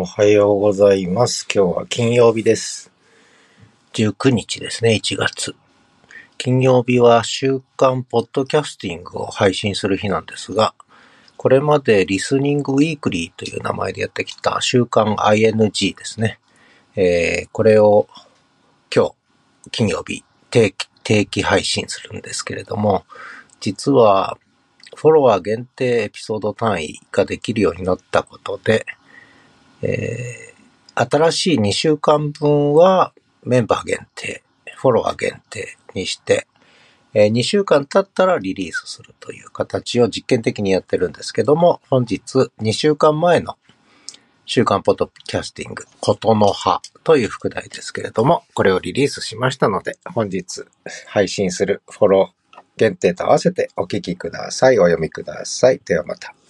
[0.00, 1.44] おはようございます。
[1.52, 2.92] 今日は金曜日です。
[3.94, 5.56] 19日ですね、1月。
[6.36, 10.72] 金曜日は週刊ポッドキャスティングを配信する日なんですが、
[11.36, 16.38] これまでリスニングウィークリーという名前でやってきた週刊 ING ですね。
[16.94, 18.06] えーこれを
[18.94, 19.14] 今日、
[19.72, 23.04] 金曜日、定期、定期配信するんですけれども、
[23.58, 24.38] 実は、
[24.94, 28.86] フォロワー限定エピソード単位ができるようになったことで、
[29.82, 30.48] えー
[30.98, 33.12] 新しい2週間分は
[33.44, 34.42] メンバー限定、
[34.76, 36.48] フォロワー限定にして、
[37.14, 43.56] え2週間経ったらリリースするという形を実験的にやってるんですけども、本日2週間前の
[44.44, 50.64] 週刊ポッドキャスティング、ことの葉という副題ですけれども、これをリリースしましたので、本日
[51.06, 54.78] 配信するフォロー限定と合わせてお聞きください。
[54.80, 55.80] お読みください。
[55.84, 56.34] ではまた。